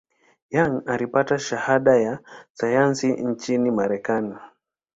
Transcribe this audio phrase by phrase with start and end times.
[0.49, 2.19] Young alipata shahada ya
[2.53, 4.35] sayansi nchini Marekani.